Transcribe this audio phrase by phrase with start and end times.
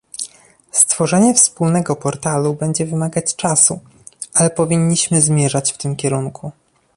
[0.71, 3.79] Stworzenie wspólnego portalu będzie wymagać czasu,
[4.33, 6.51] ale powinniśmy zmierzać w tym kierunku